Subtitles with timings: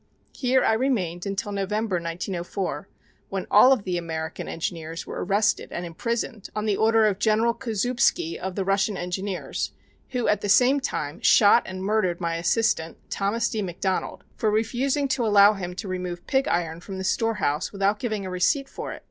[0.33, 2.89] Here I remained until November, 1904,
[3.29, 8.35] when all the American engineers were arrested and imprisoned on the order of General Kozoubsky
[8.35, 9.73] of the Russian Engineers,
[10.09, 13.61] who at the same time shot and murdered my assistant, Thomas D.
[13.61, 18.25] McDonald, for refusing to allow him to remove pig iron from the storehouse without giving
[18.25, 18.99] a receipt for it.